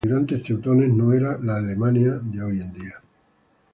[0.03, 2.99] El origen de los emigrantes teutones no era la Alemania de hoy en día.